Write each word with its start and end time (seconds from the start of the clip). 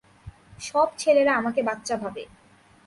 সব 0.59 0.87
ছেলেরা 0.97 1.31
আমাকে 1.35 1.61
বাচ্চা 1.63 1.95
ভাবে। 1.97 2.23